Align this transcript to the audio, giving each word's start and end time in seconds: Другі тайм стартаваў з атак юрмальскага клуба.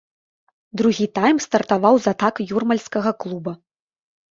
Другі 0.81 1.05
тайм 1.17 1.37
стартаваў 1.45 1.95
з 2.07 2.15
атак 2.15 2.35
юрмальскага 2.55 3.15
клуба. 3.23 3.57